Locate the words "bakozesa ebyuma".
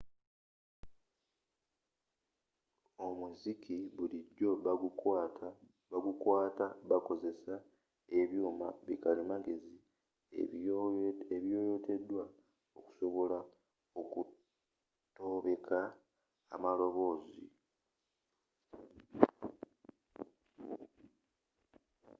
6.89-8.67